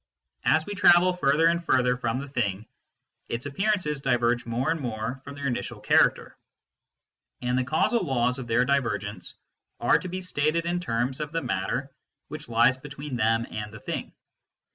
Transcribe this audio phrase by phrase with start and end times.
[0.45, 2.65] As we travel further and further from the thing,
[3.29, 6.35] its appearances diverge more and more froir their initial character;
[7.43, 9.35] and the causal laws of their divergence
[9.79, 11.91] are to be stated in terms of the matter
[12.29, 14.11] which lies between them and the thing.